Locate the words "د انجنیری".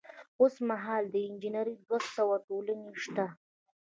1.09-1.75